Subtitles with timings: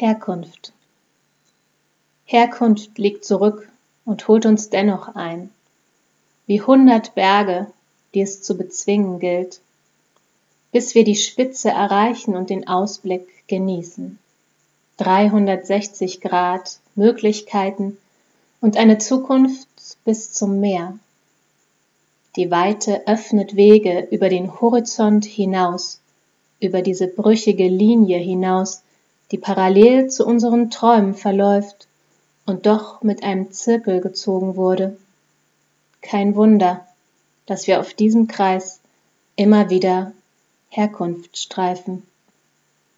[0.00, 0.72] Herkunft.
[2.24, 3.68] Herkunft liegt zurück
[4.06, 5.50] und holt uns dennoch ein,
[6.46, 7.66] wie hundert Berge,
[8.14, 9.60] die es zu bezwingen gilt,
[10.72, 14.18] bis wir die Spitze erreichen und den Ausblick genießen.
[14.96, 17.98] 360 Grad Möglichkeiten
[18.62, 19.68] und eine Zukunft
[20.06, 20.98] bis zum Meer.
[22.36, 26.00] Die Weite öffnet Wege über den Horizont hinaus,
[26.58, 28.82] über diese brüchige Linie hinaus,
[29.30, 31.88] die parallel zu unseren Träumen verläuft
[32.46, 34.96] und doch mit einem Zirkel gezogen wurde.
[36.02, 36.86] Kein Wunder,
[37.46, 38.80] dass wir auf diesem Kreis
[39.36, 40.12] immer wieder
[40.68, 42.06] Herkunft streifen.